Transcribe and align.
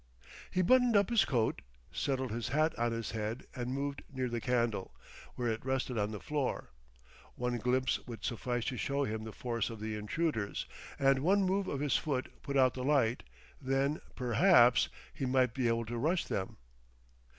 He 0.49 0.63
buttoned 0.63 0.95
up 0.97 1.11
his 1.11 1.25
coat, 1.25 1.61
settled 1.91 2.31
his 2.31 2.47
hat 2.47 2.75
on 2.79 2.91
his 2.91 3.11
head, 3.11 3.45
and 3.55 3.71
moved 3.71 4.01
near 4.11 4.29
the 4.29 4.41
candle, 4.41 4.95
where 5.35 5.47
it 5.49 5.63
rested 5.63 5.95
on 5.95 6.09
the 6.09 6.19
floor. 6.19 6.71
One 7.35 7.59
glimpse 7.59 7.99
would 8.07 8.25
suffice 8.25 8.65
to 8.65 8.77
show 8.77 9.03
him 9.03 9.25
the 9.25 9.31
force 9.31 9.69
of 9.69 9.79
the 9.79 9.95
intruders, 9.95 10.65
and 10.97 11.19
one 11.19 11.43
move 11.43 11.67
of 11.67 11.81
his 11.81 11.97
foot 11.97 12.31
put 12.41 12.57
out 12.57 12.73
the 12.73 12.83
light; 12.83 13.21
then 13.61 14.01
perhaps 14.15 14.89
he 15.13 15.27
might 15.27 15.53
be 15.53 15.67
able 15.67 15.85
to 15.85 15.99
rush 15.99 16.25
them. 16.25 16.57